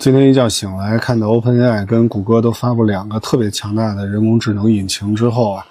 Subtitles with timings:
[0.00, 5.66] 今天一觉醒来，看到 OpenAI 跟谷歌都发布两个特别强大的人工智能引擎之后啊，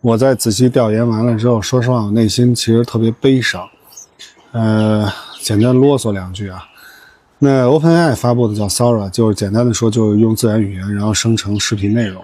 [0.00, 3.62] 我在仔细调研完了之后，说实话，我内心其实特别悲伤。
[4.50, 5.08] 呃，
[5.40, 6.64] 简单啰嗦两句啊，
[7.38, 12.20] 那 OpenAI 发布的叫 Sora，就是简单的说，就是用自然语言然后生成视频内容。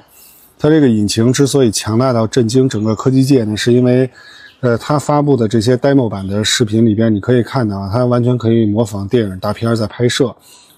[0.58, 4.10] 它这个引擎之所以强大到震惊整个科技界呢，是因为，
[4.62, 10.34] 呃，它发布的这些 demo 版的视频里边，你可以看到啊，它完全可以模仿电影大片在拍摄。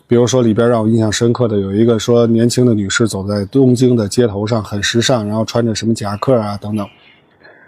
[0.09, 6.89] 比如说里边让我印象深刻的有一个说年轻的女士走在东京的街头上很时尚，然后穿着什么夹克啊等等，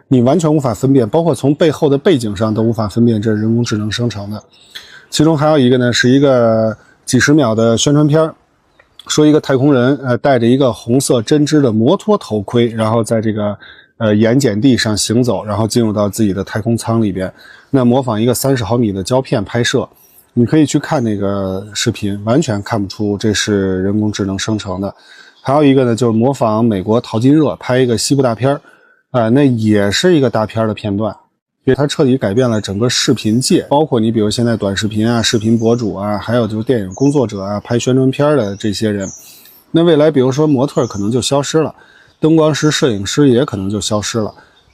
[0.08, 4.42] 你完全无法分辨，包括从背后的背景上都无法分辨这是人工智能生成的。
[5.10, 8.32] 其中还有一个呢是一个几十秒的宣传片，
[9.06, 13.54] 说一个太空人呃戴着一个红色针织的摩托头盔，然后在这个
[13.98, 17.30] 呃盐碱地上行走，然后进入到自己的太空舱里边，
[17.68, 19.86] 那模仿一个三十毫米的胶片拍摄。
[20.32, 24.94] 你可以去看那个视频，完全看不出这是人工智能生成的。
[25.42, 28.60] 还有一个呢，就是模仿美国淘金热拍一个西部大片儿，
[29.10, 31.12] 啊、那也是一个大片的片段，
[31.64, 39.08] 因为它彻底改变了整个视频界，包括你比如现在短视频啊、视频博主啊，还有就是电影工作者啊、拍宣传片的这些人。
[39.72, 41.74] 那未来比如说模特可能就消失了，
[42.20, 44.28] 灯光师、摄影师也可能就消失了，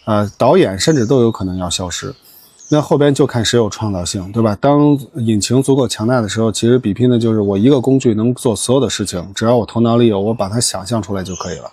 [0.05, 2.15] 啊、呃，导演甚至都有可能要消失。
[2.69, 4.57] 那后边就看谁有创造性，对吧？
[4.61, 11.71] 当引擎足够强大的时候，其实比拼的就是我一个工具能做所有的事情，只要我头脑里有，我把它想象出来就可以了。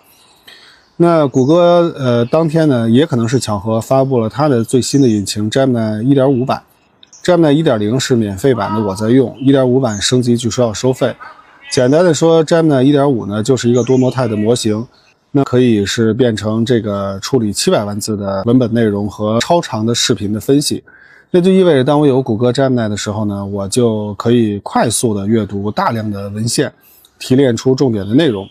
[0.97, 6.61] 那谷歌呃，当天呢，也可能是巧合，发布了它的最新的引擎 Gemini 1.5版。
[7.23, 11.15] Gemini 1.0是免费版的，我在用1.5版升级，据说要收费。
[11.71, 14.85] 简单的说，Gemini 1.5呢，就是一个多模态的模型。
[15.35, 20.83] 那可以是变成这个处理七百万字的文本内容和超长的视频的分析，
[21.31, 26.71] 那就意味着当我有谷歌 Gemini 的时候呢，我就可以快速的阅读大量的文献，
[27.17, 28.47] 提炼出重点的内容，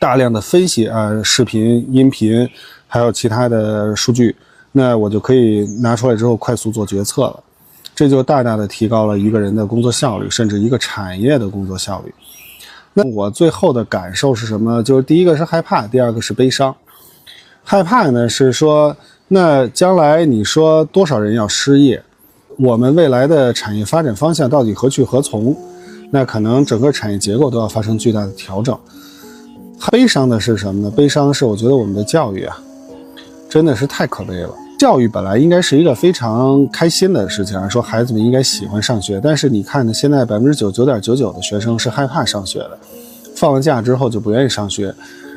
[0.00, 2.48] 大量的分析啊、视频、音频，
[2.88, 4.34] 还有其他的数据，
[4.72, 7.40] 那我就可以拿出来之后快速做决策了，
[7.94, 12.12] 这就大大的提高了一个人的工作效率，甚至一个产业的工作效率。
[12.94, 14.82] 那我最后的感受是什么？
[14.82, 16.74] 就是第一个是害怕，第二个是悲伤。
[17.64, 18.96] 害怕呢是说，
[19.28, 22.02] 那将来你说多少人要失业，
[22.58, 25.56] 我们未来的产业发展方向到底何去何从？
[26.10, 28.78] 那可能整个产业结构都要发生巨大的调整。
[29.90, 30.90] 悲伤的是什么呢？
[30.90, 32.60] 悲伤是我觉得我们的教育啊，
[33.48, 34.54] 真的是太可悲了。
[34.82, 39.20] 教育本来应该是一个非常开心的事情，说孩子们应该喜欢上学。
[39.22, 42.76] 但是你看呢，现在百分之九九点九九的学生是害怕上学的，
[43.36, 44.92] 放了假之后就不愿意上学。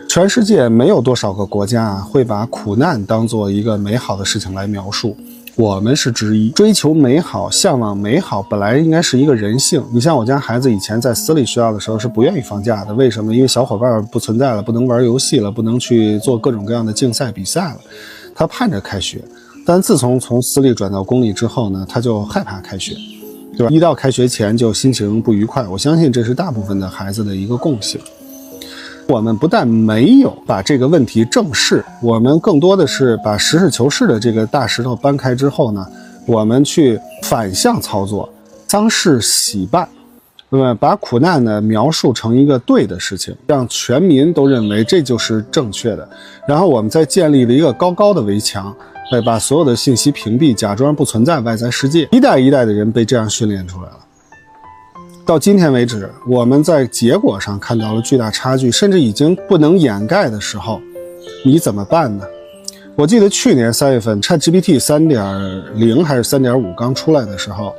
[0.09, 5.16] 全世界没有多少个国家会把苦难当做一个美好的事情来描述，
[5.55, 6.50] 我们是之一。
[6.50, 9.79] 追求美好、向往美好，本来应该是一个人性。
[9.94, 13.31] 你像我家孩子以前在私立学校的时候是不愿意放假的，为什么？
[13.31, 17.78] 因为小伙伴不存在了，不能玩游戏了，不能去做各种各样的竞赛比赛了。
[18.35, 19.23] 他盼着开学，
[19.66, 22.94] 但自从从私立转到公立之后呢，他就害怕开学，
[23.57, 23.73] 对吧？
[23.73, 25.66] 一到开学前就心情不愉快。
[25.68, 28.00] 我相信这是大部分的孩子的一个共性。
[29.07, 35.88] 我们不但没有把这个问题正视，我们更多的是把实事求是的这个大石头搬开之后呢，
[36.25, 38.28] 我们去反向操作，
[38.67, 39.88] 丧事喜办。
[40.47, 46.07] 那么把苦难呢描述成一个对的事情，让全民都认为这就是正确的。
[46.47, 48.73] 然后我们再建立了一个高高的围墙，
[49.11, 52.07] 哎把所有的信息屏蔽，假装不存在外在世界。
[52.11, 54.00] 一代一代的人被这样训练出来了。
[55.25, 60.79] 到今天为止，我们在结果上看到了巨大差距，甚至已经不能掩盖的时候，
[61.44, 62.23] 你怎么办呢？
[62.95, 65.25] 我记得去年三月份，ChatGPT 三点
[65.73, 67.73] 零还是三点五刚出来的时候。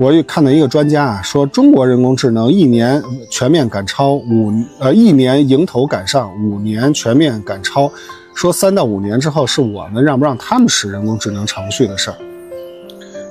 [0.00, 7.92] 我又看到一个专家啊，说中国人工智能一年全面赶超五，呃，一年迎头赶上，五年全面赶超，
[8.32, 12.16] 说三到五年之后是我们让不让他们使人工智能程序的事儿。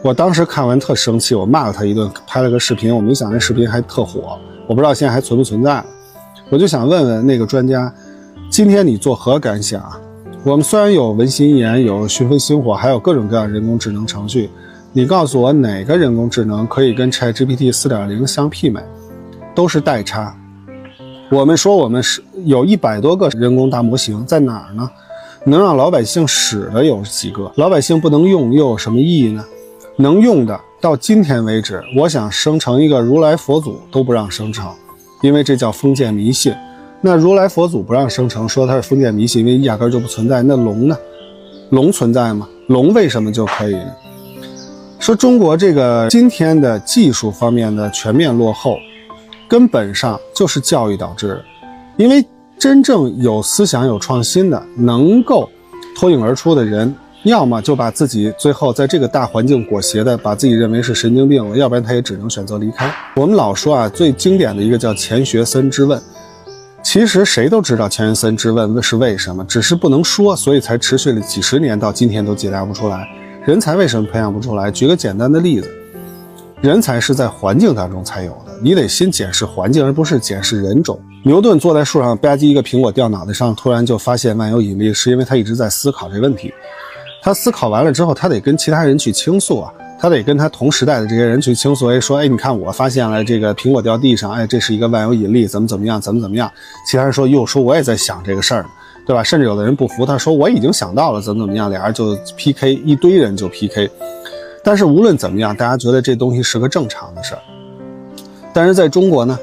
[0.03, 4.37] 我当时看完特生气，我骂了他一顿，拍了个视频，我没想那视频还特火，
[4.67, 5.83] 我不知道现在还存不存在。
[6.51, 7.91] 我就想问问那个专家，
[8.51, 9.99] 今天你作何感想啊？
[10.43, 14.51] 我们虽然有文心一言，有讯飞星火，还有各种各样人工智能程序。
[14.91, 18.81] 你告诉我哪个人工智能可以跟 ChatGPT 4.0相媲美？
[19.53, 20.35] 都是代差。
[21.29, 24.89] 我们说我们是有一百多个人工大模型，在哪儿呢？
[25.45, 27.51] 能让老百姓使的有几个？
[27.55, 29.45] 老百姓不能用又有什么意义呢？
[29.97, 34.73] 能用的到今天为止，我想生成一个如来佛祖都不让生成，
[35.21, 36.51] 因为这叫封建迷信。
[36.99, 40.41] 那如来佛祖不让生成，说它是封建迷信，因为压根就不存在。
[40.41, 40.97] 那龙呢？
[41.69, 42.49] 龙存在吗？
[42.67, 43.77] 龙为什么就可以？
[44.99, 48.77] 说中国这个今天的技术方面的全面落后，
[49.47, 51.45] 根本上就是教育导致的。
[51.95, 52.23] 因为
[52.57, 55.49] 真正有思想、有创新的，能够
[55.95, 56.93] 脱颖而出的人，
[57.23, 62.93] 要么就把自己最后在这个大环境裹挟的，把自己认为是神经病了；要不然他也只能选择离开。
[63.15, 65.99] 我们老说啊，最经典的一个叫钱学森之问。
[66.83, 73.07] 其实谁都知道钱学森之问是为什么，只是不能说，所以才持续了几十年，到今天都解答不出来。
[73.49, 74.69] 人才为什么培养不出来？
[74.69, 75.67] 举个简单的例子，
[76.61, 80.99] 人才是在环境当中才有的，你得先检视环境，而不是检视人种。
[81.23, 86.53] 牛顿坐在树上吧唧一个苹果掉脑袋上，突然就发现万有引力，是因为他一直在思考这问题。
[87.23, 89.73] 他思考完了之后，他得跟其他人去倾诉啊。
[89.99, 96.49] 他得跟他同时代的这些人去倾诉，哎，说，哎，你看我发现了这个苹果掉地上，哎，这是一个万有引力，怎么怎么样，怎么怎么样。
[96.85, 98.63] 其他人说，又说我也在想这个事儿，
[99.09, 99.23] 对吧？
[99.23, 103.89] 甚至有的人不服，他说我已经想到了，怎么怎么样，俩人就 PK，一堆人就 PK。
[104.63, 107.41] 但是无论怎么样，大家觉得这东西是个正常的事儿。
[108.53, 109.35] 但是在中国呢，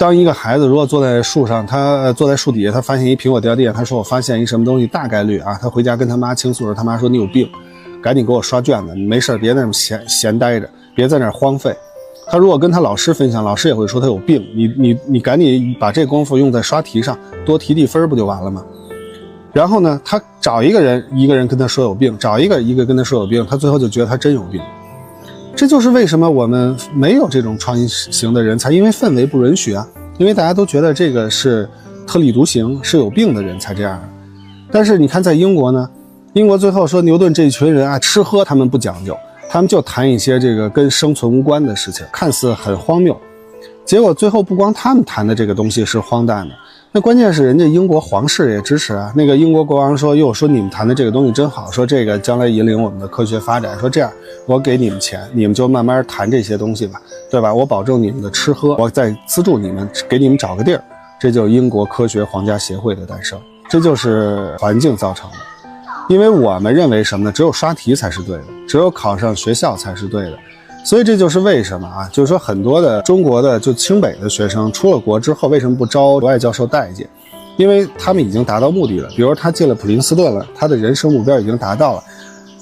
[0.00, 7.46] 当一个孩子如果坐在树上，他坐在树底下，他发现一苹果掉地上，他说我发现一什么东西，大概率啊，他回家跟他妈倾诉时，他妈说你有病。
[8.02, 10.66] 赶紧给我刷卷子，你没事别那么闲闲待着，
[10.96, 11.76] 别在那荒废。
[12.26, 14.42] 他如果跟他老师分享，老师也会说他有病。
[14.56, 18.64] 你你你赶紧把这功夫用在刷题上，多提提分不就完了吗？
[19.54, 24.60] 然后呢，他找一个人，一个人跟他说有病，找一个一个跟他说有病，他最后就觉得他真有病。
[25.54, 29.86] 这就是为什么我们没有这种创新型的人才，因为氛围不允许啊，
[30.18, 31.68] 因为大家都觉得这个是
[32.04, 34.02] 特立独行，是有病的人才这样。
[34.72, 35.88] 但是你看，在英国呢？
[36.32, 39.16] 英国最后说，牛顿这群人啊，吃喝他们不讲究，
[39.48, 43.16] 他们就谈一些这个跟生存无关的事情，看似很荒谬。
[43.84, 46.54] 结果最后不光他们谈的这个东西是荒诞的，
[46.90, 49.12] 那关键是人家英国皇室也支持啊。
[49.14, 53.78] 那个英国国王说，哟说你们谈的这个东西真好，说这个将来引领我们的科学发展。
[53.78, 54.10] 说这样，
[54.46, 57.00] 我给你们钱，你们就慢慢谈这些东西吧，
[57.30, 57.52] 对吧？
[57.52, 60.82] 我保证你们的吃喝，我再资助你们，给你们找个地儿。
[61.20, 63.38] 这就是英国科学皇家协会的诞生，
[63.68, 65.36] 这就是环境造成的。
[66.08, 67.32] 因为我们认为什么呢？
[67.32, 70.38] 只有刷题才是对的，只有考上学校才是对的，
[70.84, 77.08] 所以这就是为什么啊，就是说很多的中国的就清北的学生出了国之后，为什么不招国外教授待见？
[77.56, 79.08] 因为他们已经达到目的了。
[79.16, 82.04] 比如他进了普林斯顿了，他的人生目标已经达到了。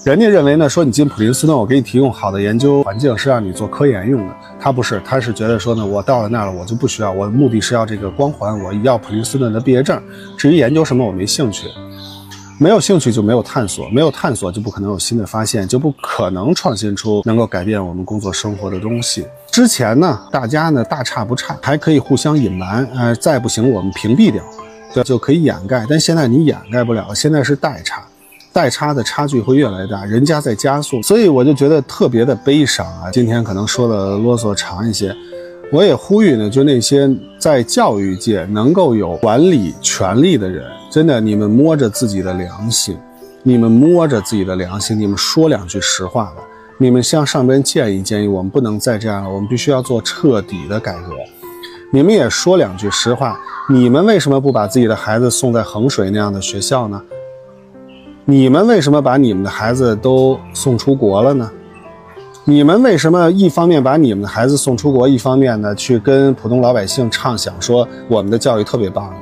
[0.05, 4.35] 人家认为呢，说你进普林斯顿，我给你提供好的研究环境，是让你做科研用的。
[4.61, 10.01] 他不是，他是觉得说呢，我到了那儿了，我就不需要，我的目的是要这个光环，我要普林斯顿的毕业证。
[10.37, 11.67] 至于研究什么，我没兴趣。
[12.63, 19.27] 没有兴趣就没有探索，没有探索就不可能有新的发现，就不可能创新出能够改变我们工作生活的东西。
[19.51, 24.41] 之前呢，大家呢大差不差，还可以互相隐瞒，呃，再不行我们屏蔽掉，
[24.95, 25.85] 对，就可以掩盖。
[25.91, 28.07] 但现在你掩盖不了，现在是代差，
[28.53, 33.11] 代差的差距会越来越大，人家在加速，所以我就觉得特别的悲伤啊。
[33.11, 35.13] 今天可能说的啰嗦长一些。
[35.73, 37.11] 我也呼吁呢，就那些
[37.41, 42.99] 在教育界能够有管理权力的人，真的，你们摸着自己的良心，
[43.43, 46.43] 你们摸着自己的良心，你们说两句实话吧。
[46.77, 51.15] 你们向上边建议建议，我们不能再这样了，我们必须要做彻底的改革。
[51.91, 53.41] 你们也说两句实话，
[53.71, 57.01] 你们为什么不把自己的孩子送在衡水那样的学校呢？
[58.27, 61.51] 你们为什么把你们的孩子都送出国了呢？
[62.45, 69.09] 你们为什么一方面把你们的孩子送出国，一方面呢去跟普通老百姓畅想说我们的教育特别棒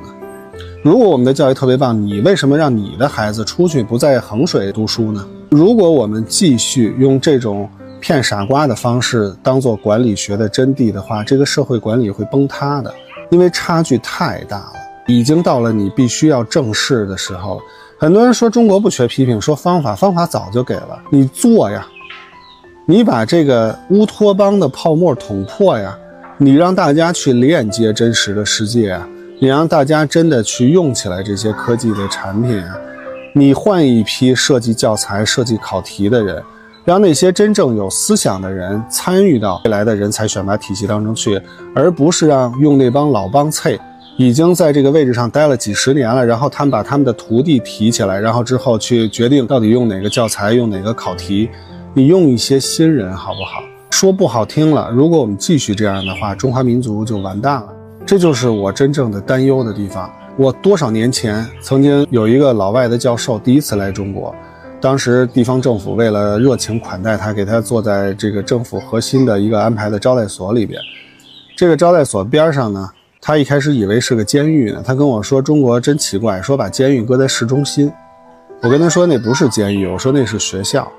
[0.83, 5.23] 如果我们的教育特别棒，你为什么让你的孩子出去不在衡水读书呢？
[5.51, 7.69] 如果我们继续用这种
[7.99, 12.91] 骗傻瓜的方式当做管理学的真谛的话，这个社会管理会崩塌的，
[13.29, 14.73] 因为差距太大了，
[15.05, 17.61] 已经到了你必须要正视的时候了。
[17.99, 21.85] 很多人说中国不缺批评，说方法，方法早就给了，你做呀。
[22.87, 25.95] 你把这个乌托邦的泡沫捅破呀！
[26.39, 29.07] 你让大家去链接真实的世界啊！
[29.43, 32.63] 你让大家真的去用起来这些科技的产品！
[33.33, 36.39] 你换一批设计教材、设计考题的人，
[36.85, 41.41] 让那些真正有思想的人参与到未来的人才选拔体系当中去，
[41.73, 43.75] 而不是让用那帮老帮菜
[44.15, 51.49] 已经在这个位置上待了几十年了，然后他们把他们的徒弟提起来，然后之后去决定到底用哪个教材、用哪个考题。
[51.95, 53.63] 你用一些新人好不好？
[53.89, 57.67] 说不好听了，如果我们继续这样的话，中华民族就完蛋了。
[58.05, 60.11] 这就是我真正的担忧的地方。
[60.37, 64.33] 我多少年前曾经有一个老外的教授第一次来中国，
[64.79, 70.79] 当时地方政府为了热情款待他，给他坐在这个政府核心的一个安排的招待所里边。
[71.55, 72.89] 这个招待所边上呢，
[73.21, 74.81] 他一开始以为是个监狱呢。
[74.83, 77.91] 他跟我说：“中国真奇怪，说把监狱搁在市中心。”
[78.61, 80.89] 我跟他说：“那不是监狱，我说那是学校。”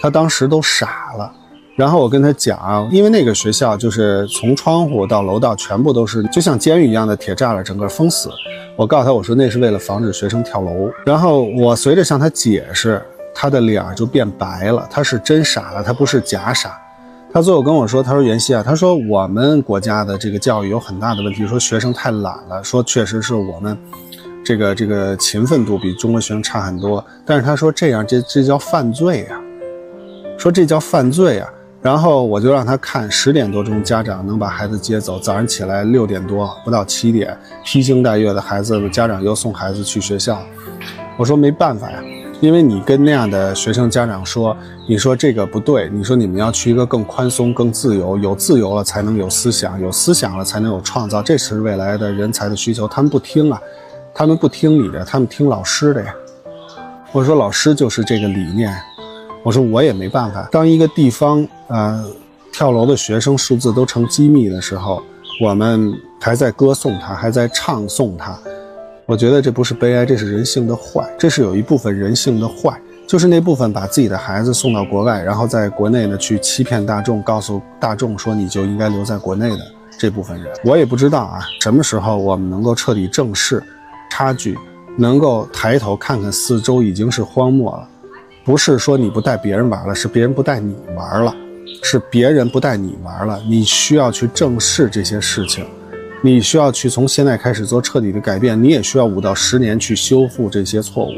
[0.00, 1.32] 他当时都傻了，
[1.76, 8.28] 然后我跟他讲，因为那个学校就是从窗户到楼道全部都是就像监狱一样的铁栅栏，整个封死。
[8.76, 10.90] 我告诉他，我说那是为了防止学生跳楼。
[11.06, 13.00] 然后我随着向他解释，
[13.34, 16.78] 他的脸就变白了，他是真傻了，他不是假傻。
[17.32, 23.78] 他最后跟我说，他说袁熙啊，他说我们国家的这个教育有很大的问题，说学生太懒了，说确实是我们
[24.44, 27.02] 这个这个勤奋度比中国学生差很多。
[27.24, 29.40] 但是他说这样这这叫犯罪呀，
[30.36, 31.48] 说这叫犯罪呀。
[31.82, 37.34] 然后我就让他看十点多钟家长能把孩子接走，早上起来六点多不到七点，
[37.64, 40.42] 披星戴月的孩子家长又送孩子去学校。
[41.16, 41.98] 我说没办法呀，
[42.40, 44.54] 因为你跟那样的学生家长说，
[44.86, 52.86] 你说这个不对，你说你们要去一个更宽松、更自由，有自由了才能有思想，有思想了才能有创造，这是未来的人才的需求。
[52.86, 53.58] 他们不听啊，
[54.14, 56.14] 他们不听你的，他们听老师的呀。
[57.10, 58.70] 我说老师就是这个理念。
[59.42, 60.48] 我说我也没办法。
[60.52, 62.04] 当一个地方、呃、
[62.52, 65.02] 跳楼的学生数字都成机密的时候，
[65.40, 68.38] 我们还在歌颂他，还在唱颂他。
[69.06, 71.04] 我觉得这不是悲哀，这是人性的坏。
[71.18, 79.58] 这是有一部分人性的坏，就是那部分把自己的孩子送到国外，然后在国内呢去欺骗大众，告诉大众说你就应该留在国内的
[79.98, 80.52] 这部分人。
[80.64, 83.60] 我也不知道啊，什么时候我们能够彻底正视
[84.10, 84.56] 差距，
[84.96, 87.88] 能够抬头看看四周已经是荒漠了。
[88.50, 91.32] 不是说你不带别人玩了，是别人不带你玩了，
[91.84, 93.40] 是别人不带你玩了。
[93.48, 95.64] 你需要去正视这些事情，
[96.20, 98.60] 你需要去从现在开始做彻底的改变。
[98.60, 101.12] 你也需要五到十年去修复这些错误，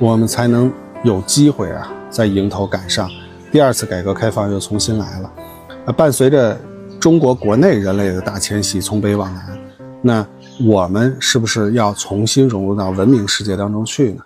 [0.00, 0.68] 我们才能
[1.04, 3.08] 有机会啊，再迎头赶上。
[3.52, 5.32] 第二次改革开放又重新来了，
[5.84, 6.60] 啊，伴随着
[6.98, 9.58] 中国国内人类的大迁徙，从北往南，
[10.02, 10.26] 那
[10.66, 14.22] 我们是不是要重新融入到文明世界当中去呢？